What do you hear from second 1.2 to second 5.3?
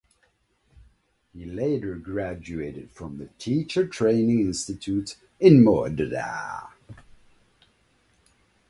He later graduated from the teacher training institute